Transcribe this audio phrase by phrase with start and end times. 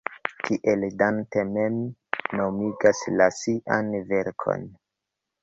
[0.45, 1.77] Tiel Dante mem
[2.39, 4.67] nomigas la sian verkon.